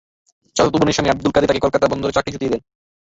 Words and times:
চাচাতো 0.55 0.77
বোনের 0.79 0.95
স্বামী 0.95 1.09
আবদুল 1.11 1.31
কাদের 1.33 1.49
তাঁকে 1.49 1.63
কলকাতা 1.65 1.85
বন্দরে 1.91 2.15
চাকরি 2.15 2.31
জুটিয়ে 2.33 2.53
দেন। 2.53 2.61